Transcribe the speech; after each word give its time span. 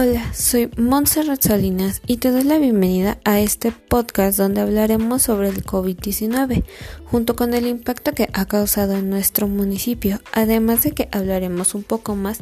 Hola, 0.00 0.32
soy 0.32 0.70
Montserrat 0.76 1.42
Salinas 1.42 2.02
y 2.06 2.18
te 2.18 2.30
doy 2.30 2.44
la 2.44 2.58
bienvenida 2.58 3.18
a 3.24 3.40
este 3.40 3.72
podcast 3.72 4.38
donde 4.38 4.60
hablaremos 4.60 5.22
sobre 5.22 5.48
el 5.48 5.64
COVID-19 5.64 6.62
junto 7.06 7.34
con 7.34 7.52
el 7.52 7.66
impacto 7.66 8.12
que 8.12 8.28
ha 8.32 8.46
causado 8.46 8.92
en 8.92 9.10
nuestro 9.10 9.48
municipio, 9.48 10.20
además 10.32 10.84
de 10.84 10.92
que 10.92 11.08
hablaremos 11.10 11.74
un 11.74 11.82
poco 11.82 12.14
más 12.14 12.38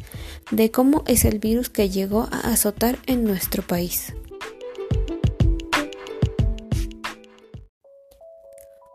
de 0.51 0.71
cómo 0.71 1.03
es 1.07 1.25
el 1.25 1.39
virus 1.39 1.71
que 1.71 1.89
llegó 1.89 2.29
a 2.31 2.41
azotar 2.41 2.99
en 3.07 3.25
nuestro 3.25 3.63
país. 3.63 4.13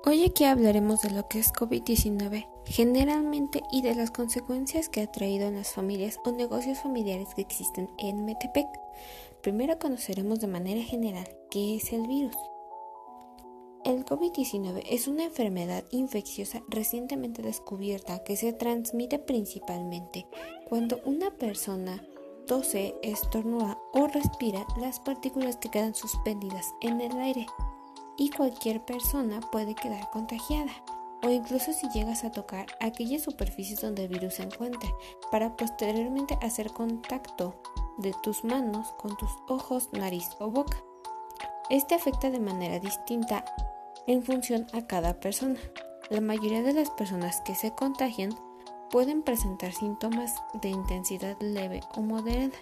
Hoy 0.05 0.23
aquí 0.23 0.43
hablaremos 0.43 1.01
de 1.01 1.09
lo 1.09 1.27
que 1.27 1.39
es 1.39 1.51
COVID-19 1.51 2.45
generalmente 2.65 3.63
y 3.71 3.81
de 3.81 3.95
las 3.95 4.11
consecuencias 4.11 4.89
que 4.89 5.01
ha 5.01 5.11
traído 5.11 5.47
en 5.47 5.55
las 5.55 5.73
familias 5.73 6.19
o 6.25 6.31
negocios 6.31 6.79
familiares 6.79 7.29
que 7.35 7.41
existen 7.41 7.89
en 7.97 8.25
Metepec. 8.25 8.67
Primero 9.41 9.79
conoceremos 9.79 10.39
de 10.39 10.47
manera 10.47 10.81
general 10.81 11.27
qué 11.49 11.75
es 11.75 11.91
el 11.93 12.07
virus. 12.07 12.35
El 13.83 14.05
COVID-19 14.05 14.83
es 14.89 15.07
una 15.07 15.23
enfermedad 15.23 15.83
infecciosa 15.89 16.61
recientemente 16.69 17.41
descubierta 17.41 18.23
que 18.23 18.35
se 18.35 18.53
transmite 18.53 19.17
principalmente 19.17 20.27
cuando 20.69 20.99
una 21.03 21.31
persona 21.31 22.05
tose, 22.45 22.93
estornuda 23.01 23.79
o 23.93 24.05
respira 24.07 24.67
las 24.79 24.99
partículas 24.99 25.57
que 25.57 25.69
quedan 25.69 25.95
suspendidas 25.95 26.67
en 26.81 27.01
el 27.01 27.17
aire 27.17 27.47
y 28.17 28.29
cualquier 28.29 28.85
persona 28.85 29.39
puede 29.51 29.73
quedar 29.73 30.09
contagiada 30.11 30.71
o 31.23 31.29
incluso 31.29 31.73
si 31.73 31.89
llegas 31.89 32.23
a 32.23 32.31
tocar 32.31 32.65
aquellas 32.79 33.23
superficies 33.23 33.81
donde 33.81 34.03
el 34.03 34.09
virus 34.09 34.35
se 34.35 34.43
encuentre 34.43 34.93
para 35.31 35.55
posteriormente 35.55 36.37
hacer 36.41 36.71
contacto 36.71 37.61
de 37.97 38.13
tus 38.23 38.43
manos 38.43 38.91
con 38.97 39.15
tus 39.17 39.31
ojos, 39.47 39.89
nariz 39.91 40.29
o 40.39 40.49
boca. 40.49 40.77
Este 41.69 41.95
afecta 41.95 42.29
de 42.29 42.39
manera 42.39 42.79
distinta 42.79 43.45
en 44.07 44.23
función 44.23 44.67
a 44.73 44.87
cada 44.87 45.19
persona. 45.19 45.59
La 46.09 46.21
mayoría 46.21 46.63
de 46.63 46.73
las 46.73 46.89
personas 46.89 47.41
que 47.41 47.55
se 47.55 47.71
contagian 47.71 48.35
pueden 48.89 49.21
presentar 49.23 49.71
síntomas 49.71 50.35
de 50.61 50.69
intensidad 50.69 51.37
leve 51.39 51.81
o 51.95 52.01
moderada 52.01 52.57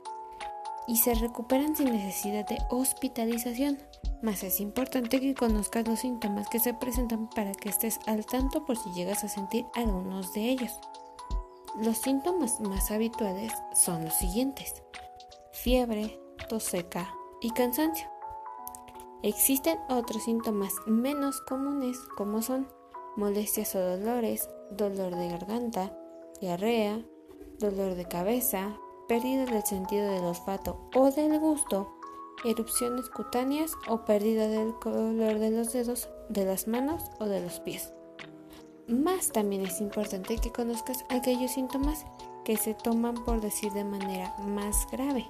y 0.89 0.97
se 0.97 1.13
recuperan 1.13 1.75
sin 1.75 1.91
necesidad 1.91 2.47
de 2.47 2.57
hospitalización. 2.71 3.77
Más 4.23 4.41
es 4.41 4.59
importante 4.59 5.21
que 5.21 5.35
conozcas 5.35 5.87
los 5.87 5.99
síntomas 5.99 6.49
que 6.49 6.59
se 6.59 6.73
presentan 6.73 7.29
para 7.29 7.51
que 7.51 7.69
estés 7.69 7.99
al 8.07 8.25
tanto 8.25 8.65
por 8.65 8.75
si 8.75 8.91
llegas 8.93 9.23
a 9.23 9.29
sentir 9.29 9.67
algunos 9.75 10.33
de 10.33 10.49
ellos. 10.49 10.71
Los 11.79 11.99
síntomas 11.99 12.59
más 12.61 12.89
habituales 12.89 13.53
son 13.75 14.03
los 14.03 14.15
siguientes. 14.15 14.81
Fiebre, 15.51 16.19
tos 16.49 16.63
seca 16.63 17.13
y 17.39 17.51
cansancio. 17.51 18.07
Existen 19.21 19.77
otros 19.89 20.23
síntomas 20.23 20.73
menos 20.87 21.39
comunes 21.41 21.99
como 22.17 22.41
son 22.41 22.67
molestias 23.15 23.75
o 23.75 23.79
dolores, 23.79 24.49
dolor 24.71 25.15
de 25.15 25.29
garganta, 25.29 25.95
diarrea, 26.41 26.99
dolor 27.59 27.93
de 27.93 28.05
cabeza, 28.05 28.75
pérdida 29.09 29.43
del 29.45 29.63
sentido 29.63 30.07
del 30.07 30.23
olfato 30.23 30.77
o 30.95 31.09
del 31.09 31.39
gusto, 31.39 31.97
erupciones 32.45 33.09
cutáneas 33.09 33.71
o 33.88 34.05
pérdida 34.05 34.47
del 34.47 34.75
color 34.75 35.39
de 35.39 35.49
los 35.49 35.73
dedos, 35.73 36.07
de 36.29 36.45
las 36.45 36.67
manos 36.67 37.02
o 37.19 37.25
de 37.25 37.41
los 37.41 37.59
pies. 37.59 37.91
Más 38.87 39.31
también 39.31 39.65
es 39.65 39.81
importante 39.81 40.37
que 40.37 40.52
conozcas 40.52 41.03
aquellos 41.09 41.52
síntomas 41.52 42.05
que 42.45 42.55
se 42.55 42.75
toman 42.75 43.15
por 43.25 43.41
decir 43.41 43.73
de 43.73 43.83
manera 43.83 44.33
más 44.45 44.87
grave, 44.91 45.27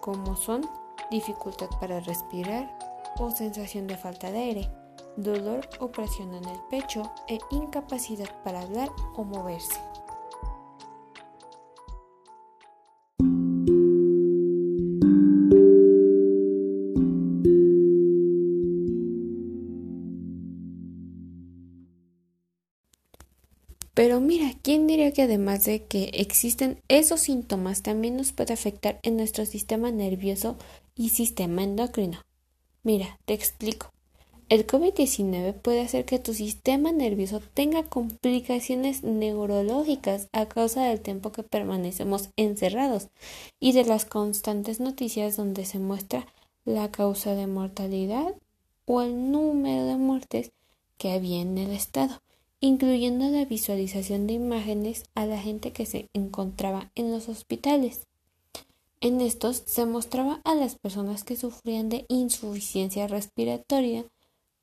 como 0.00 0.36
son 0.36 0.68
dificultad 1.10 1.68
para 1.80 2.00
respirar 2.00 2.78
o 3.18 3.30
sensación 3.30 3.86
de 3.86 3.96
falta 3.96 4.30
de 4.30 4.38
aire, 4.38 4.70
dolor 5.16 5.66
o 5.80 5.90
presión 5.90 6.34
en 6.34 6.44
el 6.44 6.60
pecho 6.68 7.10
e 7.28 7.38
incapacidad 7.50 8.28
para 8.44 8.60
hablar 8.60 8.90
o 9.16 9.24
moverse. 9.24 9.80
Pero 23.96 24.20
mira, 24.20 24.52
¿quién 24.60 24.86
diría 24.86 25.10
que 25.10 25.22
además 25.22 25.64
de 25.64 25.86
que 25.86 26.10
existen 26.12 26.82
esos 26.88 27.22
síntomas 27.22 27.80
también 27.80 28.14
nos 28.14 28.32
puede 28.32 28.52
afectar 28.52 29.00
en 29.02 29.16
nuestro 29.16 29.46
sistema 29.46 29.90
nervioso 29.90 30.58
y 30.94 31.08
sistema 31.08 31.62
endocrino? 31.62 32.20
Mira, 32.82 33.18
te 33.24 33.32
explico. 33.32 33.90
El 34.50 34.66
COVID-19 34.66 35.54
puede 35.54 35.80
hacer 35.80 36.04
que 36.04 36.18
tu 36.18 36.34
sistema 36.34 36.92
nervioso 36.92 37.40
tenga 37.54 37.84
complicaciones 37.84 39.02
neurológicas 39.02 40.28
a 40.32 40.44
causa 40.44 40.84
del 40.84 41.00
tiempo 41.00 41.32
que 41.32 41.42
permanecemos 41.42 42.28
encerrados 42.36 43.08
y 43.60 43.72
de 43.72 43.86
las 43.86 44.04
constantes 44.04 44.78
noticias 44.78 45.38
donde 45.38 45.64
se 45.64 45.78
muestra 45.78 46.26
la 46.66 46.90
causa 46.90 47.34
de 47.34 47.46
mortalidad 47.46 48.34
o 48.84 49.00
el 49.00 49.32
número 49.32 49.86
de 49.86 49.96
muertes 49.96 50.52
que 50.98 51.12
había 51.12 51.40
en 51.40 51.56
el 51.56 51.70
estado 51.72 52.20
incluyendo 52.60 53.28
la 53.28 53.44
visualización 53.44 54.26
de 54.26 54.34
imágenes 54.34 55.04
a 55.14 55.26
la 55.26 55.38
gente 55.38 55.72
que 55.72 55.86
se 55.86 56.08
encontraba 56.12 56.90
en 56.94 57.10
los 57.12 57.28
hospitales. 57.28 58.06
En 59.00 59.20
estos 59.20 59.62
se 59.66 59.84
mostraba 59.84 60.40
a 60.44 60.54
las 60.54 60.76
personas 60.76 61.22
que 61.22 61.36
sufrían 61.36 61.88
de 61.88 62.06
insuficiencia 62.08 63.06
respiratoria, 63.06 64.06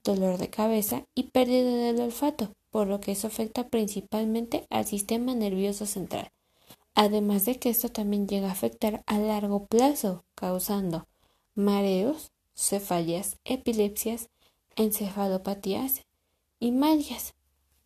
dolor 0.03 0.37
de 0.37 0.49
cabeza 0.49 1.05
y 1.15 1.23
pérdida 1.23 1.75
del 1.75 2.01
olfato, 2.01 2.53
por 2.71 2.87
lo 2.87 2.99
que 2.99 3.11
eso 3.11 3.27
afecta 3.27 3.67
principalmente 3.67 4.65
al 4.69 4.85
sistema 4.85 5.35
nervioso 5.35 5.85
central. 5.85 6.31
Además 6.95 7.45
de 7.45 7.57
que 7.57 7.69
esto 7.69 7.89
también 7.89 8.27
llega 8.27 8.49
a 8.49 8.53
afectar 8.53 9.03
a 9.05 9.17
largo 9.17 9.65
plazo, 9.65 10.25
causando 10.35 11.07
mareos, 11.55 12.31
cefalias, 12.55 13.37
epilepsias, 13.45 14.29
encefalopatías 14.75 16.01
y 16.59 16.71
magias. 16.71 17.33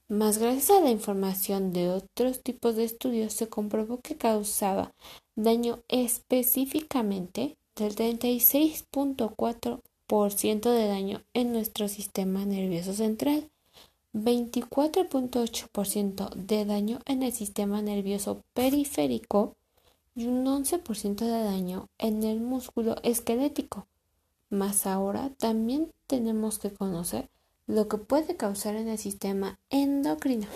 Más 0.09 0.38
gracias 0.38 0.69
a 0.69 0.79
la 0.79 0.90
información 0.90 1.73
de 1.73 1.90
otros 1.90 2.41
tipos 2.41 2.78
de 2.78 2.85
estudios 2.85 3.34
se 3.34 3.50
comprobó 3.50 4.00
que 4.00 4.16
causaba 4.16 4.94
daño 5.35 5.79
específicamente 5.90 7.57
del 7.75 7.94
36.4% 7.94 10.72
de 10.72 10.88
daño 10.88 11.23
en 11.34 11.51
nuestro 11.51 11.90
sistema 11.90 12.46
nervioso 12.46 12.94
central, 12.94 13.50
24.8% 14.13 16.34
de 16.35 16.63
daño 16.63 17.00
en 17.06 17.23
el 17.23 17.34
sistema 17.34 17.81
nervioso 17.81 18.46
periférico 18.53 19.57
y 20.16 20.28
un 20.28 20.46
11% 20.46 21.16
de 21.16 21.44
daño 21.44 21.90
en 21.97 22.23
el 22.23 22.40
músculo 22.40 22.96
esquelético. 23.03 23.88
Más 24.50 24.88
ahora 24.88 25.31
también 25.38 25.91
tenemos 26.07 26.59
que 26.59 26.72
conocer 26.72 27.29
lo 27.67 27.88
que 27.88 27.97
puede 27.97 28.38
causar 28.38 28.75
en 28.75 28.88
el 28.88 28.97
sistema 28.97 29.59
endocrino. 29.69 30.47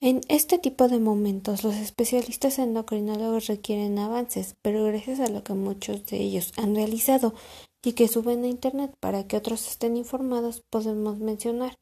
En 0.00 0.20
este 0.28 0.58
tipo 0.58 0.88
de 0.88 0.98
momentos 0.98 1.64
los 1.64 1.74
especialistas 1.74 2.58
endocrinólogos 2.58 3.48
requieren 3.48 3.98
avances, 3.98 4.56
pero 4.62 4.84
gracias 4.84 5.20
a 5.20 5.28
lo 5.28 5.42
que 5.42 5.52
muchos 5.52 6.06
de 6.06 6.18
ellos 6.18 6.52
han 6.56 6.74
realizado 6.74 7.34
y 7.82 7.92
que 7.92 8.08
suben 8.08 8.44
a 8.44 8.48
Internet 8.48 8.94
para 9.00 9.26
que 9.26 9.36
otros 9.36 9.66
estén 9.68 9.96
informados, 9.96 10.62
podemos 10.70 11.18
mencionar 11.18 11.76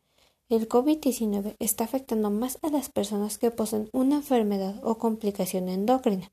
el 0.48 0.68
COVID-19 0.68 1.56
está 1.58 1.84
afectando 1.84 2.30
más 2.30 2.58
a 2.62 2.68
las 2.68 2.90
personas 2.90 3.38
que 3.38 3.50
poseen 3.50 3.88
una 3.92 4.16
enfermedad 4.16 4.78
o 4.82 4.98
complicación 4.98 5.68
endocrina, 5.68 6.32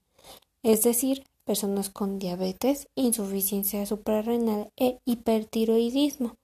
es 0.63 0.83
decir, 0.83 1.23
personas 1.45 1.89
con 1.89 2.19
diabetes, 2.19 2.87
insuficiencia 2.95 3.85
suprarrenal 3.85 4.71
e 4.77 4.99
hipertiroidismo, 5.05 6.35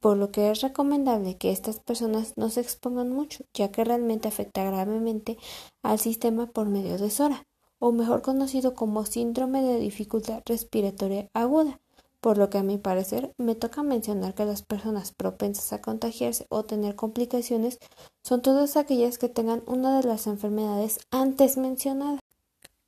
por 0.00 0.16
lo 0.16 0.30
que 0.30 0.50
es 0.50 0.62
recomendable 0.62 1.36
que 1.36 1.50
estas 1.50 1.78
personas 1.78 2.34
no 2.36 2.48
se 2.48 2.60
expongan 2.60 3.10
mucho, 3.10 3.44
ya 3.54 3.70
que 3.70 3.84
realmente 3.84 4.28
afecta 4.28 4.64
gravemente 4.64 5.36
al 5.82 5.98
sistema 5.98 6.46
por 6.46 6.66
medio 6.66 6.98
de 6.98 7.10
SORA, 7.10 7.46
o 7.78 7.92
mejor 7.92 8.22
conocido 8.22 8.74
como 8.74 9.04
síndrome 9.04 9.62
de 9.62 9.78
dificultad 9.78 10.42
respiratoria 10.46 11.28
aguda, 11.34 11.80
por 12.20 12.36
lo 12.36 12.50
que 12.50 12.58
a 12.58 12.62
mi 12.62 12.76
parecer 12.76 13.32
me 13.38 13.54
toca 13.54 13.82
mencionar 13.82 14.34
que 14.34 14.44
las 14.44 14.62
personas 14.62 15.12
propensas 15.12 15.72
a 15.72 15.80
contagiarse 15.80 16.46
o 16.50 16.64
tener 16.64 16.94
complicaciones 16.94 17.78
son 18.22 18.42
todas 18.42 18.76
aquellas 18.76 19.18
que 19.18 19.28
tengan 19.28 19.62
una 19.66 20.00
de 20.00 20.06
las 20.06 20.26
enfermedades 20.26 21.00
antes 21.10 21.56
mencionadas. 21.56 22.19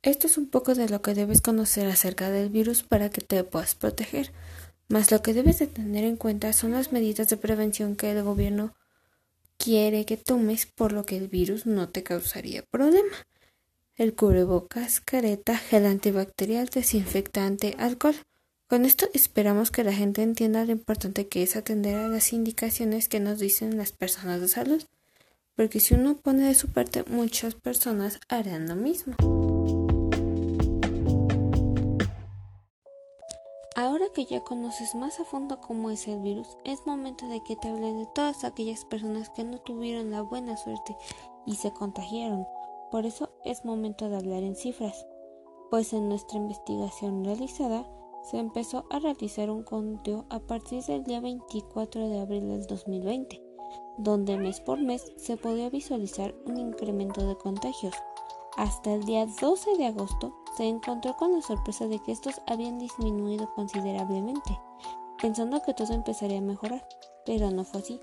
Esto 0.03 0.27
es 0.27 0.37
un 0.37 0.47
poco 0.47 0.75
de 0.75 0.89
lo 0.89 1.01
que 1.01 1.13
debes 1.13 1.39
conocer 1.39 1.87
acerca 1.87 2.29
del 2.29 2.49
virus 2.49 2.83
para 2.83 3.09
que 3.09 3.21
te 3.21 3.41
puedas 3.45 3.73
proteger. 3.73 4.31
Mas 4.89 5.11
lo 5.11 5.21
que 5.21 5.33
debes 5.33 5.59
de 5.59 5.67
tener 5.67 6.03
en 6.03 6.17
cuenta 6.17 6.51
son 6.51 6.73
las 6.73 6.91
medidas 6.91 7.29
de 7.29 7.37
prevención 7.37 7.95
que 7.95 8.11
el 8.11 8.21
gobierno 8.21 8.73
quiere 9.57 10.05
que 10.05 10.17
tomes 10.17 10.65
por 10.65 10.91
lo 10.91 11.05
que 11.05 11.15
el 11.15 11.29
virus 11.29 11.65
no 11.65 11.87
te 11.87 12.03
causaría 12.03 12.63
problema. 12.63 13.15
El 13.95 14.13
cubrebocas, 14.13 14.99
careta, 14.99 15.57
gel 15.57 15.85
antibacterial, 15.85 16.67
desinfectante, 16.67 17.75
alcohol. 17.79 18.15
Con 18.67 18.83
esto 18.83 19.07
esperamos 19.13 19.71
que 19.71 19.85
la 19.85 19.93
gente 19.93 20.21
entienda 20.21 20.65
lo 20.65 20.73
importante 20.73 21.29
que 21.29 21.43
es 21.43 21.55
atender 21.55 21.95
a 21.95 22.09
las 22.09 22.33
indicaciones 22.33 23.07
que 23.07 23.21
nos 23.21 23.39
dicen 23.39 23.77
las 23.77 23.93
personas 23.93 24.41
de 24.41 24.49
salud, 24.49 24.83
porque 25.55 25.79
si 25.79 25.93
uno 25.93 26.17
pone 26.17 26.45
de 26.45 26.55
su 26.55 26.67
parte, 26.67 27.05
muchas 27.07 27.55
personas 27.55 28.19
harán 28.27 28.67
lo 28.67 28.75
mismo. 28.75 29.15
Que 34.13 34.25
ya 34.25 34.41
conoces 34.41 34.95
más 34.95 35.19
a 35.19 35.25
fondo 35.25 35.59
cómo 35.59 35.89
es 35.89 36.07
el 36.07 36.21
virus, 36.21 36.57
es 36.63 36.85
momento 36.85 37.27
de 37.27 37.41
que 37.43 37.55
te 37.55 37.69
hable 37.69 37.93
de 37.93 38.05
todas 38.05 38.43
aquellas 38.43 38.85
personas 38.85 39.29
que 39.29 39.43
no 39.43 39.59
tuvieron 39.59 40.11
la 40.11 40.21
buena 40.21 40.55
suerte 40.55 40.95
y 41.45 41.55
se 41.55 41.71
contagiaron. 41.71 42.47
Por 42.91 43.05
eso 43.05 43.31
es 43.43 43.65
momento 43.65 44.09
de 44.09 44.17
hablar 44.17 44.43
en 44.43 44.55
cifras, 44.55 45.05
pues 45.69 45.93
en 45.93 46.07
nuestra 46.07 46.37
investigación 46.37 47.25
realizada 47.25 47.89
se 48.23 48.37
empezó 48.37 48.85
a 48.89 48.99
realizar 48.99 49.49
un 49.49 49.63
conteo 49.63 50.25
a 50.29 50.39
partir 50.39 50.83
del 50.83 51.03
día 51.03 51.19
24 51.19 52.07
de 52.07 52.19
abril 52.19 52.47
del 52.47 52.65
2020, 52.65 53.41
donde 53.97 54.37
mes 54.37 54.61
por 54.61 54.79
mes 54.79 55.11
se 55.17 55.35
podía 55.35 55.69
visualizar 55.69 56.33
un 56.45 56.57
incremento 56.57 57.27
de 57.27 57.35
contagios. 57.35 57.93
Hasta 58.55 58.93
el 58.93 59.03
día 59.03 59.25
12 59.41 59.77
de 59.77 59.87
agosto 59.87 60.42
se 60.55 60.67
encontró 60.67 61.15
con 61.15 61.33
la 61.33 61.41
sorpresa 61.41 61.87
de 61.87 61.99
que 61.99 62.11
estos 62.11 62.41
habían 62.47 62.79
disminuido 62.79 63.53
considerablemente, 63.55 64.59
pensando 65.21 65.61
que 65.61 65.73
todo 65.73 65.93
empezaría 65.93 66.39
a 66.39 66.41
mejorar, 66.41 66.87
pero 67.25 67.49
no 67.51 67.63
fue 67.63 67.81
así, 67.81 67.99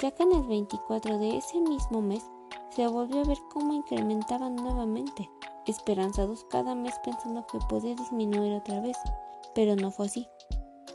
ya 0.00 0.10
que 0.10 0.22
en 0.22 0.32
el 0.32 0.42
24 0.42 1.18
de 1.18 1.36
ese 1.38 1.60
mismo 1.60 2.02
mes 2.02 2.24
se 2.70 2.86
volvió 2.86 3.20
a 3.20 3.24
ver 3.24 3.38
cómo 3.52 3.72
incrementaban 3.72 4.56
nuevamente, 4.56 5.30
esperanzados 5.66 6.44
cada 6.50 6.74
mes 6.74 6.94
pensando 7.04 7.46
que 7.46 7.58
podía 7.68 7.94
disminuir 7.94 8.54
otra 8.54 8.80
vez, 8.80 8.96
pero 9.54 9.76
no 9.76 9.90
fue 9.90 10.06
así. 10.06 10.28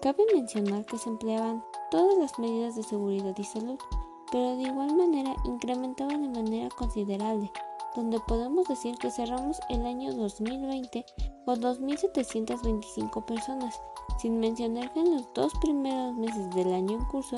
Cabe 0.01 0.23
mencionar 0.33 0.85
que 0.85 0.97
se 0.97 1.09
empleaban 1.09 1.63
todas 1.91 2.17
las 2.17 2.37
medidas 2.39 2.75
de 2.75 2.83
seguridad 2.83 3.35
y 3.37 3.43
salud, 3.43 3.79
pero 4.31 4.55
de 4.55 4.63
igual 4.63 4.95
manera 4.95 5.35
incrementaban 5.45 6.21
de 6.21 6.41
manera 6.41 6.69
considerable, 6.69 7.51
donde 7.95 8.19
podemos 8.21 8.67
decir 8.67 8.95
que 8.97 9.11
cerramos 9.11 9.59
el 9.69 9.85
año 9.85 10.13
2020 10.13 11.05
con 11.45 11.61
2.725 11.61 13.25
personas, 13.25 13.81
sin 14.19 14.39
mencionar 14.39 14.91
que 14.93 14.99
en 14.99 15.15
los 15.15 15.33
dos 15.33 15.53
primeros 15.61 16.15
meses 16.15 16.49
del 16.51 16.73
año 16.73 16.97
en 16.97 17.05
curso 17.05 17.37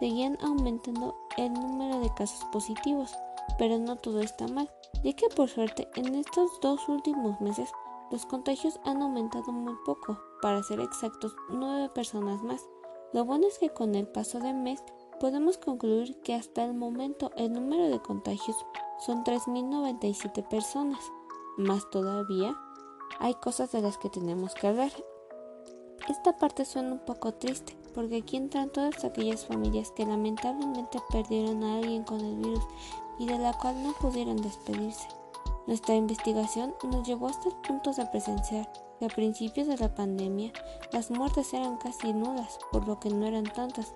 seguían 0.00 0.36
aumentando 0.42 1.14
el 1.36 1.52
número 1.52 2.00
de 2.00 2.12
casos 2.14 2.44
positivos, 2.46 3.14
pero 3.58 3.78
no 3.78 3.96
todo 3.96 4.20
está 4.20 4.48
mal, 4.48 4.70
ya 5.04 5.12
que 5.12 5.28
por 5.28 5.48
suerte 5.48 5.88
en 5.96 6.14
estos 6.14 6.60
dos 6.60 6.88
últimos 6.88 7.40
meses 7.40 7.70
los 8.10 8.26
contagios 8.26 8.78
han 8.84 9.00
aumentado 9.00 9.52
muy 9.52 9.74
poco, 9.86 10.18
para 10.42 10.62
ser 10.62 10.80
exactos, 10.80 11.34
9 11.50 11.90
personas 11.94 12.42
más. 12.42 12.66
Lo 13.12 13.24
bueno 13.24 13.46
es 13.46 13.58
que 13.58 13.70
con 13.70 13.94
el 13.94 14.06
paso 14.08 14.38
del 14.38 14.56
mes 14.56 14.82
podemos 15.22 15.56
concluir 15.56 16.20
que 16.22 16.34
hasta 16.34 16.64
el 16.64 16.74
momento 16.74 17.30
el 17.36 17.52
número 17.52 17.88
de 17.88 18.02
contagios 18.02 18.56
son 18.98 19.22
3.097 19.22 20.48
personas. 20.48 20.98
Más 21.56 21.88
todavía, 21.90 22.56
hay 23.20 23.34
cosas 23.34 23.70
de 23.70 23.82
las 23.82 23.98
que 23.98 24.10
tenemos 24.10 24.52
que 24.54 24.66
hablar. 24.66 24.90
Esta 26.08 26.36
parte 26.38 26.64
suena 26.64 26.94
un 26.94 27.04
poco 27.04 27.34
triste, 27.34 27.76
porque 27.94 28.16
aquí 28.16 28.36
entran 28.36 28.70
todas 28.70 29.04
aquellas 29.04 29.46
familias 29.46 29.92
que 29.92 30.04
lamentablemente 30.04 30.98
perdieron 31.12 31.62
a 31.62 31.76
alguien 31.76 32.02
con 32.02 32.18
el 32.18 32.38
virus 32.38 32.66
y 33.20 33.26
de 33.26 33.38
la 33.38 33.52
cual 33.52 33.80
no 33.80 33.92
pudieron 33.92 34.38
despedirse. 34.38 35.06
Nuestra 35.68 35.94
investigación 35.94 36.74
nos 36.82 37.06
llevó 37.06 37.28
hasta 37.28 37.48
el 37.48 37.54
punto 37.58 37.92
de 37.92 38.06
presenciar 38.06 38.68
que 38.98 39.04
a 39.06 39.08
principios 39.08 39.68
de 39.68 39.76
la 39.76 39.94
pandemia 39.94 40.52
las 40.90 41.12
muertes 41.12 41.54
eran 41.54 41.76
casi 41.76 42.12
nulas, 42.12 42.58
por 42.72 42.88
lo 42.88 42.98
que 42.98 43.10
no 43.10 43.24
eran 43.24 43.44
tantas, 43.44 43.94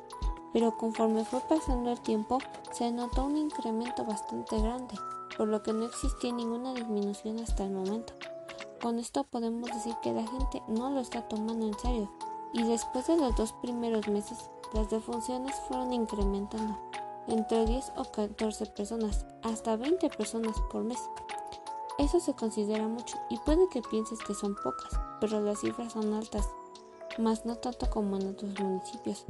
pero 0.57 0.75
conforme 0.75 1.23
fue 1.23 1.41
pasando 1.41 1.93
el 1.93 2.01
tiempo 2.01 2.39
se 2.73 2.91
notó 2.91 3.27
un 3.27 3.37
incremento 3.37 4.07
bastante 4.07 4.59
grande, 4.59 4.95
por 5.37 5.49
lo 5.49 5.63
que 5.63 5.75
no 5.75 5.85
existía 5.85 6.33
ninguna 6.33 6.73
disminución 6.73 7.41
hasta 7.41 7.65
el 7.65 7.73
momento. 7.73 8.15
Con 8.81 8.99
esto 8.99 9.25
podemos 9.25 9.69
decir 9.69 9.95
que 10.03 10.15
la 10.15 10.27
gente 10.27 10.63
no 10.67 10.89
lo 10.89 11.01
está 11.01 11.29
tomando 11.29 11.67
en 11.67 11.79
serio 11.79 12.11
y 12.55 12.63
después 12.63 13.07
de 13.07 13.19
los 13.19 13.37
dos 13.37 13.53
primeros 13.61 14.09
meses 14.09 14.49
las 14.73 14.89
defunciones 14.89 15.55
fueron 15.69 15.93
incrementando 15.93 16.79
entre 17.27 17.67
10 17.67 17.93
o 17.97 18.05
14 18.11 18.65
personas 18.65 19.27
hasta 19.43 19.77
20 19.77 20.09
personas 20.09 20.57
por 20.73 20.85
mes. 20.85 21.03
Eso 21.99 22.19
se 22.19 22.33
considera 22.33 22.89
mucho 22.89 23.19
y 23.29 23.37
puede 23.41 23.69
que 23.69 23.83
pienses 23.83 24.21
que 24.21 24.33
son 24.33 24.55
pocas, 24.55 24.99
pero 25.21 25.39
las 25.39 25.61
cifras 25.61 25.93
son 25.93 26.15
altas, 26.15 26.49
más 27.19 27.45
no 27.45 27.57
tanto 27.57 27.91
como 27.91 28.17
en 28.17 28.29
otros 28.29 28.59
municipios. 28.59 29.27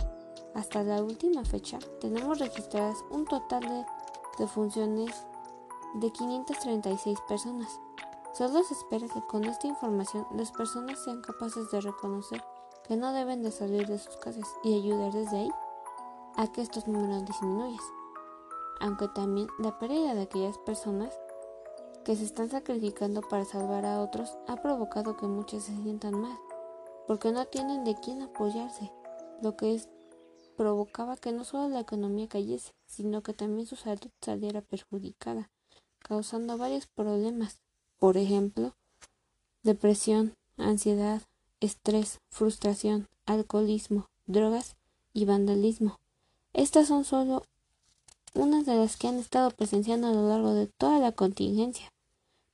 Hasta 0.56 0.82
la 0.82 1.02
última 1.02 1.44
fecha 1.44 1.78
tenemos 2.00 2.38
registradas 2.38 3.04
un 3.10 3.26
total 3.26 3.60
de 3.60 3.84
defunciones 4.38 5.26
de 5.96 6.10
536 6.10 7.20
personas. 7.28 7.78
Solo 8.32 8.62
se 8.62 8.72
espera 8.72 9.06
que 9.06 9.20
con 9.26 9.44
esta 9.44 9.66
información 9.66 10.26
las 10.34 10.52
personas 10.52 10.98
sean 11.04 11.20
capaces 11.20 11.70
de 11.70 11.82
reconocer 11.82 12.42
que 12.88 12.96
no 12.96 13.12
deben 13.12 13.42
de 13.42 13.50
salir 13.50 13.86
de 13.86 13.98
sus 13.98 14.16
casas 14.16 14.48
y 14.64 14.74
ayudar 14.74 15.12
desde 15.12 15.36
ahí 15.36 15.50
a 16.36 16.50
que 16.50 16.62
estos 16.62 16.88
números 16.88 17.26
disminuyan. 17.26 17.78
Aunque 18.80 19.08
también 19.08 19.48
la 19.58 19.78
pérdida 19.78 20.14
de 20.14 20.22
aquellas 20.22 20.56
personas 20.56 21.12
que 22.02 22.16
se 22.16 22.24
están 22.24 22.48
sacrificando 22.48 23.20
para 23.20 23.44
salvar 23.44 23.84
a 23.84 24.00
otros 24.00 24.38
ha 24.48 24.56
provocado 24.56 25.18
que 25.18 25.26
muchos 25.26 25.64
se 25.64 25.76
sientan 25.82 26.18
mal, 26.18 26.38
porque 27.06 27.30
no 27.30 27.44
tienen 27.44 27.84
de 27.84 27.94
quién 27.96 28.22
apoyarse, 28.22 28.90
lo 29.42 29.54
que 29.54 29.74
es 29.74 29.88
provocaba 30.56 31.16
que 31.16 31.32
no 31.32 31.44
solo 31.44 31.68
la 31.68 31.80
economía 31.80 32.28
cayese, 32.28 32.72
sino 32.86 33.22
que 33.22 33.32
también 33.32 33.66
su 33.66 33.76
salud 33.76 34.10
saliera 34.20 34.62
perjudicada, 34.62 35.50
causando 35.98 36.58
varios 36.58 36.86
problemas, 36.86 37.58
por 37.98 38.16
ejemplo, 38.16 38.74
depresión, 39.62 40.34
ansiedad, 40.56 41.22
estrés, 41.60 42.20
frustración, 42.30 43.08
alcoholismo, 43.26 44.06
drogas 44.26 44.76
y 45.12 45.24
vandalismo. 45.24 45.98
Estas 46.52 46.88
son 46.88 47.04
solo 47.04 47.42
unas 48.34 48.66
de 48.66 48.76
las 48.76 48.96
que 48.96 49.08
han 49.08 49.18
estado 49.18 49.50
presenciando 49.50 50.08
a 50.08 50.12
lo 50.12 50.28
largo 50.28 50.54
de 50.54 50.66
toda 50.66 50.98
la 50.98 51.12
contingencia. 51.12 51.92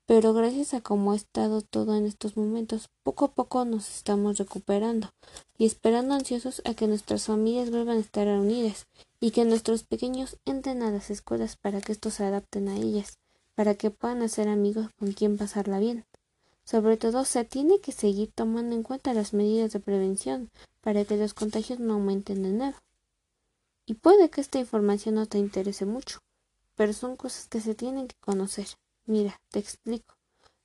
Pero 0.06 0.34
gracias 0.34 0.74
a 0.74 0.80
cómo 0.80 1.12
ha 1.12 1.16
estado 1.16 1.62
todo 1.62 1.96
en 1.96 2.06
estos 2.06 2.36
momentos, 2.36 2.90
poco 3.02 3.26
a 3.26 3.32
poco 3.32 3.64
nos 3.64 3.88
estamos 3.88 4.36
recuperando 4.36 5.10
y 5.56 5.64
esperando 5.64 6.14
ansiosos 6.14 6.60
a 6.64 6.74
que 6.74 6.88
nuestras 6.88 7.26
familias 7.26 7.70
vuelvan 7.70 7.98
a 7.98 8.00
estar 8.00 8.26
reunidas 8.26 8.86
y 9.20 9.30
que 9.30 9.44
nuestros 9.44 9.84
pequeños 9.84 10.38
entren 10.44 10.82
a 10.82 10.90
las 10.90 11.10
escuelas 11.10 11.56
para 11.56 11.80
que 11.80 11.92
estos 11.92 12.14
se 12.14 12.24
adapten 12.24 12.68
a 12.68 12.76
ellas, 12.76 13.18
para 13.54 13.76
que 13.76 13.90
puedan 13.90 14.22
hacer 14.22 14.48
amigos 14.48 14.88
con 14.98 15.12
quien 15.12 15.38
pasarla 15.38 15.78
bien. 15.78 16.04
Sobre 16.64 16.96
todo 16.96 17.24
se 17.24 17.44
tiene 17.44 17.80
que 17.80 17.92
seguir 17.92 18.32
tomando 18.34 18.74
en 18.74 18.82
cuenta 18.82 19.14
las 19.14 19.32
medidas 19.32 19.72
de 19.72 19.80
prevención 19.80 20.50
para 20.80 21.04
que 21.04 21.16
los 21.16 21.34
contagios 21.34 21.78
no 21.78 21.94
aumenten 21.94 22.42
de 22.42 22.50
nuevo. 22.50 22.76
Y 23.86 23.94
puede 23.94 24.30
que 24.30 24.40
esta 24.40 24.58
información 24.58 25.14
no 25.14 25.26
te 25.26 25.38
interese 25.38 25.86
mucho, 25.86 26.18
pero 26.74 26.92
son 26.92 27.16
cosas 27.16 27.46
que 27.46 27.60
se 27.60 27.74
tienen 27.74 28.08
que 28.08 28.16
conocer. 28.20 28.66
Mira, 29.06 29.40
te 29.50 29.58
explico. 29.58 30.14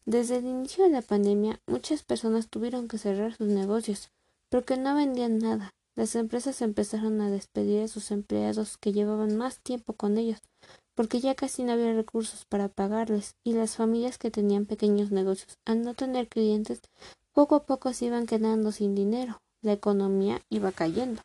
Desde 0.05 0.37
el 0.37 0.45
inicio 0.45 0.83
de 0.83 0.91
la 0.91 1.01
pandemia, 1.01 1.59
muchas 1.67 2.03
personas 2.03 2.47
tuvieron 2.47 2.87
que 2.87 2.97
cerrar 2.97 3.35
sus 3.35 3.47
negocios, 3.47 4.09
porque 4.49 4.77
no 4.77 4.95
vendían 4.95 5.39
nada. 5.39 5.73
Las 5.95 6.15
empresas 6.15 6.61
empezaron 6.61 7.19
a 7.21 7.31
despedir 7.31 7.83
a 7.83 7.87
sus 7.87 8.11
empleados 8.11 8.77
que 8.77 8.93
llevaban 8.93 9.35
más 9.35 9.59
tiempo 9.59 9.93
con 9.93 10.17
ellos, 10.17 10.39
porque 10.93 11.19
ya 11.19 11.35
casi 11.35 11.63
no 11.63 11.73
había 11.73 11.93
recursos 11.93 12.45
para 12.45 12.69
pagarles, 12.69 13.35
y 13.43 13.53
las 13.53 13.75
familias 13.75 14.17
que 14.17 14.31
tenían 14.31 14.65
pequeños 14.65 15.11
negocios, 15.11 15.57
al 15.65 15.81
no 15.81 15.95
tener 15.95 16.27
clientes, 16.27 16.81
poco 17.33 17.55
a 17.55 17.65
poco 17.65 17.91
se 17.93 18.05
iban 18.05 18.27
quedando 18.27 18.71
sin 18.71 18.95
dinero. 18.95 19.41
La 19.61 19.73
economía 19.73 20.41
iba 20.49 20.71
cayendo. 20.71 21.21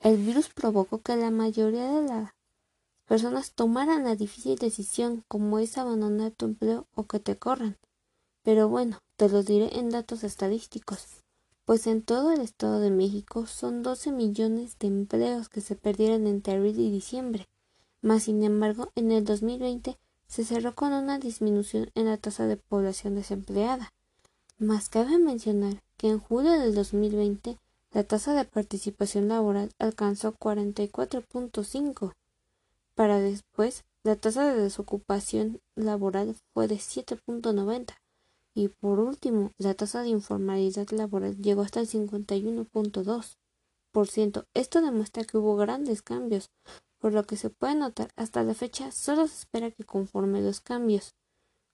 El 0.00 0.16
virus 0.16 0.48
provocó 0.48 1.00
que 1.00 1.16
la 1.16 1.30
mayoría 1.30 1.84
de 1.92 2.02
la 2.02 2.34
personas 3.08 3.52
tomaran 3.52 4.04
la 4.04 4.16
difícil 4.16 4.56
decisión 4.58 5.24
como 5.28 5.58
es 5.58 5.78
abandonar 5.78 6.30
tu 6.32 6.44
empleo 6.44 6.86
o 6.94 7.06
que 7.06 7.18
te 7.18 7.38
corran. 7.38 7.78
Pero 8.42 8.68
bueno, 8.68 8.98
te 9.16 9.30
lo 9.30 9.42
diré 9.42 9.78
en 9.78 9.88
datos 9.88 10.24
estadísticos, 10.24 11.06
pues 11.64 11.86
en 11.86 12.02
todo 12.02 12.32
el 12.32 12.42
Estado 12.42 12.80
de 12.80 12.90
México 12.90 13.46
son 13.46 13.82
12 13.82 14.12
millones 14.12 14.78
de 14.78 14.88
empleos 14.88 15.48
que 15.48 15.62
se 15.62 15.74
perdieron 15.74 16.26
entre 16.26 16.54
abril 16.54 16.78
y 16.78 16.90
diciembre, 16.90 17.48
mas 18.02 18.24
sin 18.24 18.42
embargo 18.42 18.92
en 18.94 19.10
el 19.10 19.24
2020 19.24 19.96
se 20.26 20.44
cerró 20.44 20.74
con 20.74 20.92
una 20.92 21.18
disminución 21.18 21.90
en 21.94 22.06
la 22.06 22.18
tasa 22.18 22.46
de 22.46 22.58
población 22.58 23.14
desempleada. 23.14 23.90
Más 24.58 24.90
cabe 24.90 25.18
mencionar 25.18 25.82
que 25.96 26.10
en 26.10 26.18
julio 26.18 26.52
del 26.52 26.74
2020 26.74 27.56
la 27.92 28.04
tasa 28.04 28.34
de 28.34 28.44
participación 28.44 29.28
laboral 29.28 29.70
alcanzó 29.78 30.34
44.5 30.34 32.12
para 32.98 33.20
después 33.20 33.84
la 34.02 34.16
tasa 34.16 34.52
de 34.52 34.60
desocupación 34.60 35.60
laboral 35.76 36.34
fue 36.52 36.66
de 36.66 36.78
7.90 36.78 37.94
y 38.56 38.66
por 38.66 38.98
último 38.98 39.52
la 39.56 39.74
tasa 39.74 40.02
de 40.02 40.08
informalidad 40.08 40.88
laboral 40.90 41.36
llegó 41.36 41.62
hasta 41.62 41.78
el 41.78 41.86
51.2%. 41.86 44.46
Esto 44.52 44.82
demuestra 44.82 45.22
que 45.22 45.38
hubo 45.38 45.54
grandes 45.54 46.02
cambios, 46.02 46.50
por 46.98 47.12
lo 47.12 47.22
que 47.22 47.36
se 47.36 47.50
puede 47.50 47.76
notar 47.76 48.10
hasta 48.16 48.42
la 48.42 48.54
fecha 48.54 48.90
solo 48.90 49.28
se 49.28 49.42
espera 49.42 49.70
que 49.70 49.84
conforme 49.84 50.42
los 50.42 50.60
cambios 50.60 51.14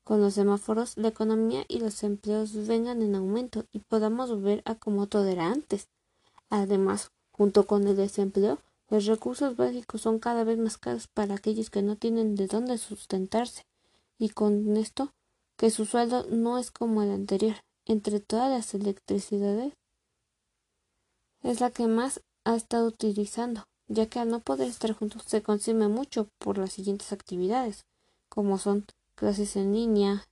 con 0.05 0.21
los 0.21 0.35
semáforos 0.35 0.99
la 0.99 1.09
economía 1.09 1.65
y 1.69 1.79
los 1.79 2.03
empleos 2.03 2.67
vengan 2.67 3.01
en 3.01 3.15
aumento 3.15 3.65
y 3.73 3.79
podamos 3.79 4.29
volver 4.29 4.61
a 4.67 4.75
como 4.75 5.07
todo 5.07 5.25
era 5.25 5.51
antes. 5.51 5.89
Además, 6.51 7.13
junto 7.33 7.67
con 7.67 7.89
el 7.89 7.97
desempleo, 7.97 8.59
los 8.89 9.07
recursos 9.07 9.57
básicos 9.57 10.03
son 10.03 10.19
cada 10.19 10.45
vez 10.45 10.59
más 10.59 10.79
caros 10.79 11.09
para 11.09 11.35
aquellos 11.35 11.71
que 11.71 11.83
no 11.83 11.97
tienen 11.97 12.35
de 12.35 12.47
dónde 12.47 12.79
sustentarse, 12.79 13.65
y 14.19 14.29
con 14.29 14.77
esto 14.77 15.13
que 15.57 15.71
su 15.71 15.87
sueldo 15.87 16.27
no 16.31 16.59
es 16.59 16.71
como 16.71 17.03
el 17.03 17.11
anterior. 17.11 17.57
Entre 17.87 18.19
todas 18.19 18.51
las 18.51 18.73
electricidades 18.73 19.75
es 21.43 21.61
la 21.61 21.71
que 21.71 21.87
más 21.87 22.23
ha 22.45 22.57
estado 22.57 22.87
utilizando, 22.87 23.65
ya 23.89 24.07
que 24.07 24.19
al 24.19 24.31
no 24.31 24.41
poder 24.41 24.69
estar 24.69 24.93
juntos 24.93 25.25
se 25.27 25.43
consume 25.43 25.89
mucho 25.89 26.29
por 26.39 26.57
las 26.57 26.73
siguientes 26.73 27.13
actividades, 27.13 27.85
como 28.29 28.59
son 28.59 28.87
clases 29.15 29.57
en 29.57 29.75
línea, 29.75 30.27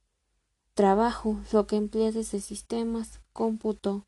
trabajo, 0.74 1.38
lo 1.52 1.66
que 1.66 1.76
emplea 1.76 2.10
desde 2.10 2.40
sistemas, 2.40 3.20
cómputo, 3.32 4.06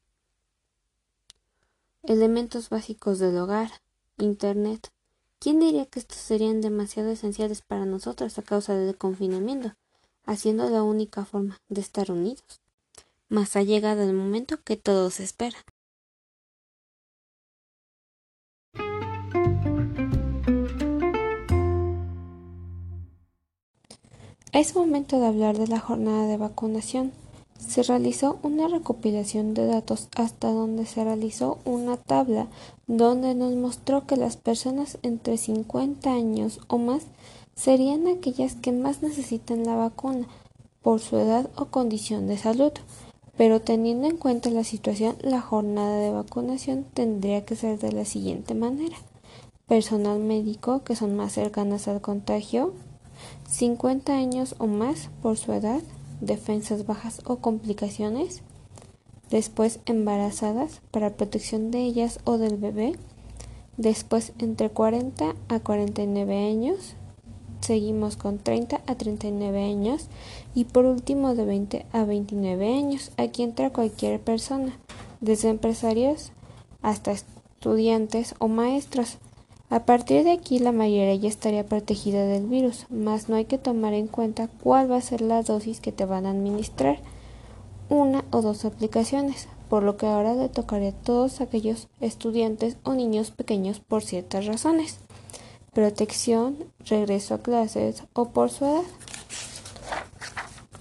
elementos 2.03 2.71
básicos 2.71 3.19
del 3.19 3.37
hogar, 3.37 3.71
Internet. 4.19 4.91
¿Quién 5.39 5.61
diría 5.61 5.87
que 5.87 5.99
estos 5.99 6.19
serían 6.19 6.61
demasiado 6.61 7.11
esenciales 7.11 7.63
para 7.63 7.85
nosotros 7.85 8.39
a 8.39 8.43
causa 8.43 8.75
del 8.75 8.97
confinamiento, 8.97 9.75
haciendo 10.25 10.71
la 10.71 10.83
única 10.83 11.25
forma 11.25 11.59
de 11.69 11.81
estar 11.81 12.11
unidos? 12.11 12.61
Mas 13.29 13.57
ha 13.57 13.63
llegado 13.63 14.03
el 14.03 14.15
momento 14.15 14.63
que 14.63 14.77
todos 14.77 15.21
esperan. 15.21 15.63
Es 24.53 24.77
momento 24.77 25.19
de 25.19 25.27
hablar 25.27 25.59
de 25.59 25.67
la 25.67 25.81
jornada 25.81 26.29
de 26.29 26.37
vacunación. 26.37 27.13
Se 27.67 27.83
realizó 27.83 28.39
una 28.43 28.69
recopilación 28.69 29.55
de 29.55 29.67
datos 29.67 30.09
hasta 30.17 30.53
donde 30.53 30.87
se 30.87 31.03
realizó 31.03 31.59
una 31.65 31.97
tabla 31.97 32.47
donde 32.87 33.35
nos 33.35 33.55
mostró 33.55 34.07
que 34.07 34.17
las 34.17 34.37
personas 34.37 34.99
entre 35.03 35.39
50 35.39 36.13
años 36.13 36.61
o 36.69 36.79
más 36.79 37.05
serían 37.57 38.07
aquellas 38.07 38.55
que 38.55 38.73
más 38.73 39.03
necesitan 39.03 39.65
la 39.65 39.77
vacuna 39.77 40.27
por 40.83 41.01
su 41.01 41.17
edad 41.17 41.49
o 41.57 41.67
condición 41.67 42.27
de 42.29 42.39
salud. 42.39 42.73
Pero 43.37 43.61
teniendo 43.61 44.07
en 44.07 44.19
cuenta 44.19 44.51
la 44.51 44.63
situación, 44.63 45.17
la 45.21 45.41
jornada 45.41 45.99
de 45.99 46.11
vacunación 46.11 46.85
tendría 46.95 47.45
que 47.45 47.57
ser 47.57 47.79
de 47.79 47.91
la 47.91 48.05
siguiente 48.05 48.55
manera. 48.55 48.97
Personal 49.67 50.21
médico 50.21 50.85
que 50.85 50.95
son 50.95 51.17
más 51.17 51.33
cercanas 51.33 51.89
al 51.89 52.01
contagio, 52.01 52.73
50 53.49 54.15
años 54.15 54.55
o 54.59 54.67
más 54.67 55.09
por 55.23 55.37
su 55.37 55.53
edad, 55.53 55.81
defensas 56.21 56.87
bajas 56.87 57.21
o 57.25 57.37
complicaciones, 57.37 58.43
después 59.31 59.81
embarazadas 59.87 60.81
para 60.91 61.17
protección 61.17 61.71
de 61.71 61.81
ellas 61.81 62.21
o 62.25 62.39
del 62.39 62.57
bebé, 62.57 62.97
después 63.77 64.33
entre 64.39 64.71
40 64.71 65.35
a 65.49 65.61
49 65.61 66.49
años, 66.49 66.95
seguimos 67.61 68.17
con 68.17 68.39
30 68.39 68.83
a 68.87 68.95
39 68.95 69.65
años 69.65 70.09
y 70.55 70.65
por 70.65 70.85
último 70.85 71.35
de 71.35 71.45
20 71.45 71.87
a 71.93 72.05
29 72.05 72.75
años. 72.75 73.11
Aquí 73.17 73.43
entra 73.43 73.71
cualquier 73.71 74.21
persona, 74.21 74.79
desde 75.21 75.49
empresarios 75.49 76.33
hasta 76.83 77.13
estudiantes 77.13 78.35
o 78.39 78.49
maestros. 78.49 79.19
A 79.75 79.85
partir 79.87 80.23
de 80.23 80.31
aquí 80.31 80.61
la 80.61 80.71
mayoría 80.71 81.17
ya 81.17 81.29
estaría 81.29 81.67
protegida 81.67 82.25
del 82.27 82.47
virus, 82.47 82.87
mas 82.91 83.29
no 83.29 83.35
hay 83.35 83.47
que 83.47 83.59
tomar 83.59 83.93
en 83.93 84.07
cuenta 84.07 84.47
cuál 84.63 84.89
va 84.89 84.99
a 84.99 85.01
ser 85.01 85.21
la 85.21 85.43
dosis 85.43 85.81
que 85.81 85.91
te 85.91 86.05
van 86.05 86.27
a 86.27 86.31
administrar, 86.31 87.01
una 87.89 88.25
o 88.31 88.41
dos 88.41 88.65
aplicaciones, 88.65 89.49
por 89.69 89.83
lo 89.83 89.97
que 89.97 90.07
ahora 90.07 90.35
le 90.35 90.49
tocaría 90.49 90.91
a 90.91 90.93
todos 90.93 91.41
aquellos 91.41 91.89
estudiantes 92.01 92.77
o 92.85 92.95
niños 92.95 93.33
pequeños 93.33 93.81
por 93.81 94.05
ciertas 94.05 94.47
razones, 94.47 94.99
protección, 95.73 96.57
regreso 96.87 97.35
a 97.35 97.43
clases 97.43 98.05
o 98.13 98.29
por 98.29 98.51
su 98.51 98.67
edad. 98.67 98.85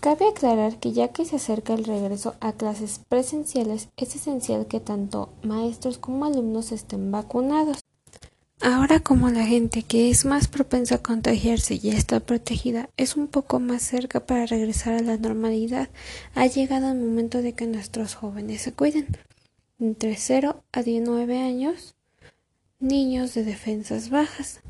Cabe 0.02 0.28
aclarar 0.28 0.78
que 0.78 0.92
ya 0.92 1.08
que 1.08 1.26
se 1.26 1.38
acerca 1.38 1.74
el 1.74 1.86
regreso 1.86 2.36
a 2.42 2.52
clases 2.52 3.02
presenciales, 3.10 3.90
es 3.98 4.16
esencial 4.16 4.68
que 4.68 4.80
tanto 4.80 5.30
maestros 5.42 5.98
como 5.98 6.26
alumnos 6.26 6.72
estén 6.72 7.12
vacunados. 7.12 7.83
Ahora 8.62 9.02
como 9.02 9.30
la 9.30 9.46
gente 9.46 9.84
que 9.84 10.10
es 10.10 10.24
más 10.24 10.48
propensa 10.48 10.96
a 10.96 11.04
contagiarse 11.04 11.80
ya 11.80 11.94
está 11.94 12.20
protegida, 12.22 12.90
es 12.96 13.18
un 13.18 13.28
poco 13.28 13.60
más 13.60 13.82
cerca 13.84 14.26
para 14.26 14.46
regresar 14.46 14.94
a 14.94 15.02
la 15.02 15.18
normalidad, 15.18 15.90
ha 16.34 16.48
llegado 16.48 16.92
el 16.92 17.00
momento 17.00 17.42
de 17.42 17.54
que 17.54 17.68
nuestros 17.68 18.16
jóvenes 18.16 18.62
se 18.62 18.72
cuiden. 18.72 19.08
Entre 19.80 20.16
0 20.16 20.64
a 20.72 20.82
19 20.82 21.40
años, 21.40 21.96
niños 22.80 23.34
de 23.34 23.44
defensas 23.44 24.10
bajas 24.10 24.62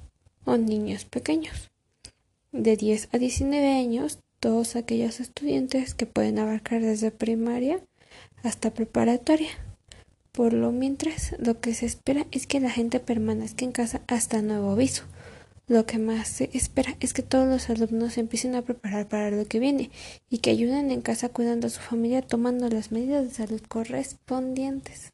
o 0.45 0.57
niños 0.57 1.05
pequeños. 1.05 1.69
De 2.51 2.77
10 2.77 3.09
a 3.11 3.17
19 3.17 3.73
años, 3.73 4.19
todos 4.39 4.75
aquellos 4.75 5.19
estudiantes 5.19 5.93
que 5.93 6.05
pueden 6.05 6.39
abarcar 6.39 6.81
desde 6.81 7.11
primaria 7.11 7.79
hasta 8.43 8.73
preparatoria. 8.73 9.49
Por 10.35 10.53
lo 10.53 10.71
mientras, 10.71 11.35
lo 11.37 11.59
que 11.59 11.75
se 11.75 11.85
espera 11.85 12.25
es 12.31 12.47
que 12.47 12.59
la 12.59 12.71
gente 12.71 12.99
permanezca 12.99 13.65
en 13.65 13.71
casa 13.71 14.01
hasta 14.07 14.41
nuevo 14.41 14.71
aviso. 14.71 15.03
Lo 15.67 15.85
que 15.85 15.99
más 15.99 16.27
se 16.27 16.49
espera 16.53 16.97
es 17.01 17.13
que 17.13 17.21
todos 17.21 17.47
los 17.47 17.69
alumnos 17.69 18.17
empiecen 18.17 18.55
a 18.55 18.63
preparar 18.63 19.07
para 19.07 19.29
lo 19.29 19.45
que 19.45 19.59
viene 19.59 19.91
y 20.31 20.39
que 20.39 20.49
ayuden 20.49 20.89
en 20.89 21.01
casa 21.03 21.29
cuidando 21.29 21.67
a 21.67 21.69
su 21.69 21.81
familia 21.81 22.23
tomando 22.23 22.67
las 22.67 22.91
medidas 22.91 23.25
de 23.25 23.29
salud 23.29 23.61
correspondientes. 23.67 25.13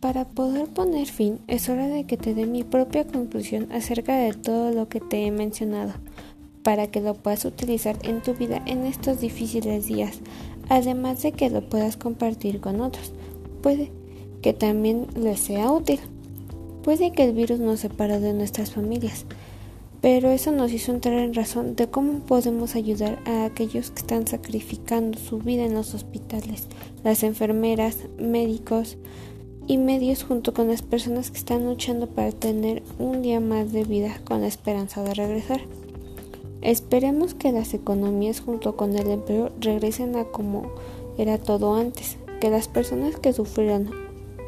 Para 0.00 0.24
poder 0.24 0.66
poner 0.66 1.06
fin 1.06 1.38
es 1.46 1.68
hora 1.68 1.86
de 1.86 2.04
que 2.04 2.16
te 2.16 2.34
dé 2.34 2.46
mi 2.46 2.64
propia 2.64 3.06
conclusión 3.06 3.70
acerca 3.70 4.16
de 4.16 4.32
todo 4.32 4.72
lo 4.72 4.88
que 4.88 4.98
te 4.98 5.24
he 5.24 5.30
mencionado, 5.30 5.92
para 6.64 6.88
que 6.88 7.00
lo 7.00 7.14
puedas 7.14 7.44
utilizar 7.44 7.96
en 8.02 8.20
tu 8.20 8.34
vida 8.34 8.60
en 8.66 8.86
estos 8.86 9.20
difíciles 9.20 9.86
días, 9.86 10.18
además 10.68 11.22
de 11.22 11.30
que 11.30 11.50
lo 11.50 11.68
puedas 11.68 11.96
compartir 11.96 12.60
con 12.60 12.80
otros. 12.80 13.12
Puede 13.62 13.92
que 14.42 14.52
también 14.52 15.06
les 15.14 15.38
sea 15.38 15.70
útil. 15.70 16.00
Puede 16.82 17.12
que 17.12 17.24
el 17.24 17.32
virus 17.32 17.60
nos 17.60 17.80
separe 17.80 18.18
de 18.18 18.32
nuestras 18.32 18.72
familias, 18.72 19.26
pero 20.00 20.30
eso 20.30 20.50
nos 20.50 20.72
hizo 20.72 20.90
entrar 20.92 21.18
en 21.18 21.34
razón 21.34 21.76
de 21.76 21.88
cómo 21.88 22.20
podemos 22.20 22.74
ayudar 22.74 23.18
a 23.26 23.44
aquellos 23.44 23.90
que 23.90 24.00
están 24.00 24.26
sacrificando 24.26 25.18
su 25.18 25.38
vida 25.38 25.64
en 25.64 25.74
los 25.74 25.94
hospitales, 25.94 26.66
las 27.04 27.22
enfermeras, 27.22 27.96
médicos, 28.18 28.96
y 29.68 29.76
medios 29.76 30.24
junto 30.24 30.54
con 30.54 30.68
las 30.68 30.80
personas 30.80 31.30
que 31.30 31.36
están 31.36 31.66
luchando 31.66 32.06
para 32.06 32.32
tener 32.32 32.82
un 32.98 33.20
día 33.20 33.38
más 33.38 33.70
de 33.70 33.84
vida 33.84 34.18
con 34.24 34.40
la 34.40 34.46
esperanza 34.46 35.02
de 35.02 35.12
regresar. 35.12 35.60
Esperemos 36.62 37.34
que 37.34 37.52
las 37.52 37.74
economías 37.74 38.40
junto 38.40 38.76
con 38.76 38.96
el 38.96 39.10
empleo 39.10 39.52
regresen 39.60 40.16
a 40.16 40.24
como 40.24 40.72
era 41.18 41.36
todo 41.36 41.74
antes, 41.74 42.16
que 42.40 42.48
las 42.48 42.66
personas 42.66 43.16
que 43.16 43.34
sufrieron 43.34 43.90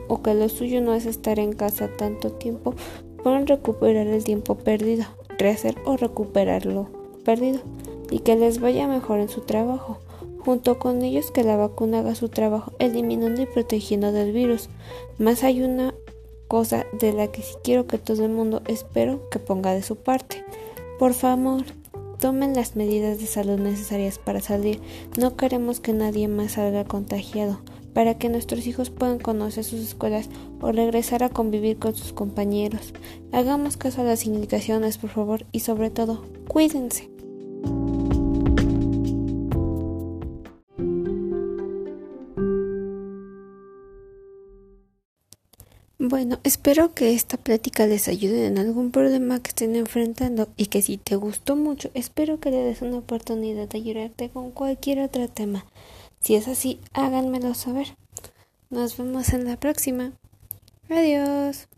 o 0.09 0.23
que 0.23 0.35
lo 0.35 0.49
suyo 0.49 0.81
no 0.81 0.95
es 0.95 1.05
estar 1.05 1.39
en 1.39 1.53
casa 1.53 1.89
tanto 1.99 2.33
tiempo 2.33 2.75
puedan 3.23 3.47
recuperar 3.47 4.07
el 4.07 4.25
tiempo 4.25 4.57
perdido, 4.57 5.05
rehacer 5.39 5.77
o 5.85 5.99
recuperar 5.99 6.65
lo 6.65 6.89
perdido 7.25 7.61
y 8.11 8.21
que 8.21 8.37
les 8.37 8.59
vaya 8.59 8.89
mejor 8.89 9.21
en 9.21 9.29
su 9.29 9.43
trabajo 9.43 9.99
junto 10.45 10.79
con 10.79 11.03
ellos 11.03 11.31
que 11.31 11.45
la 11.45 11.57
vacuna 11.57 12.01
haga 12.01 12.15
su 12.15 12.29
trabajo 12.29 12.73
eliminando 12.79 13.43
y 13.43 13.47
protegiendo 13.47 14.13
del 14.13 14.33
virus. 14.33 14.69
Más 15.19 15.45
hay 15.45 15.63
una 15.63 15.95
cosa 16.49 16.87
de 16.99 17.13
la 17.13 17.29
que 17.29 17.43
sí 17.43 17.55
quiero 17.63 17.87
que 17.87 17.99
todo 17.99 18.25
el 18.25 18.33
mundo 18.33 18.63
espero 18.67 19.29
que 19.31 19.39
ponga 19.39 19.73
de 19.73 19.83
su 19.83 19.97
parte. 19.97 20.45
Por 20.99 21.15
favor, 21.15 21.63
tomen 22.19 22.55
las 22.55 22.77
medidas 22.77 23.19
de 23.19 23.27
salud 23.27 23.59
necesarias 23.59 24.19
para 24.19 24.41
salir. 24.41 24.81
No 25.17 25.37
queremos 25.37 25.81
que 25.81 25.93
nadie 25.93 26.29
más 26.29 26.53
salga 26.53 26.85
contagiado, 26.85 27.61
para 27.95 28.19
que 28.19 28.29
nuestros 28.29 28.67
hijos 28.67 28.91
puedan 28.91 29.19
conocer 29.19 29.65
sus 29.65 29.81
escuelas 29.81 30.29
o 30.61 30.73
regresar 30.73 31.23
a 31.23 31.29
convivir 31.29 31.79
con 31.79 31.95
sus 31.95 32.13
compañeros. 32.13 32.93
Hagamos 33.33 33.77
caso 33.77 34.03
a 34.03 34.05
las 34.05 34.27
indicaciones, 34.27 34.99
por 34.99 35.11
favor, 35.11 35.47
y 35.53 35.61
sobre 35.61 35.91
todo, 35.91 36.25
cuídense. 36.49 37.11
Bueno, 46.21 46.39
espero 46.45 46.93
que 46.93 47.15
esta 47.15 47.39
plática 47.39 47.87
les 47.87 48.07
ayude 48.07 48.45
en 48.47 48.59
algún 48.59 48.91
problema 48.91 49.41
que 49.41 49.49
estén 49.49 49.75
enfrentando 49.75 50.51
y 50.59 50.67
que 50.67 50.83
si 50.83 50.99
te 50.99 51.17
gustó 51.17 51.57
mucho, 51.57 51.91
espero 51.95 52.39
que 52.39 52.51
le 52.51 52.59
des 52.59 52.83
una 52.83 52.99
oportunidad 52.99 53.67
de 53.69 53.79
ayudarte 53.79 54.29
con 54.29 54.51
cualquier 54.51 55.01
otro 55.01 55.29
tema. 55.29 55.65
Si 56.21 56.35
es 56.35 56.47
así, 56.47 56.79
háganmelo 56.93 57.55
saber. 57.55 57.97
Nos 58.69 58.99
vemos 58.99 59.31
en 59.31 59.47
la 59.47 59.57
próxima. 59.57 60.13
Adiós. 60.91 61.70